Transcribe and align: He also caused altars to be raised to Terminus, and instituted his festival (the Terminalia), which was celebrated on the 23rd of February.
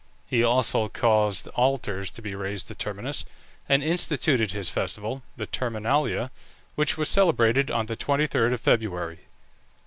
He 0.25 0.43
also 0.43 0.89
caused 0.89 1.47
altars 1.49 2.09
to 2.09 2.23
be 2.23 2.33
raised 2.33 2.65
to 2.69 2.73
Terminus, 2.73 3.23
and 3.69 3.83
instituted 3.83 4.51
his 4.51 4.67
festival 4.67 5.21
(the 5.37 5.45
Terminalia), 5.45 6.31
which 6.73 6.97
was 6.97 7.07
celebrated 7.07 7.69
on 7.69 7.85
the 7.85 7.95
23rd 7.95 8.53
of 8.53 8.61
February. 8.61 9.19